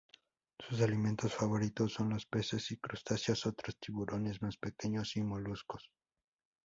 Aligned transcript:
Sus 0.57 0.81
alimentos 0.81 1.31
favoritos 1.31 1.93
son 1.93 2.09
los 2.09 2.25
peces 2.25 2.71
y 2.71 2.77
crustáceos, 2.77 3.45
otros 3.45 3.77
tiburones 3.79 4.41
más 4.41 4.57
pequeños, 4.57 5.15
y 5.15 5.21
moluscos. 5.21 5.91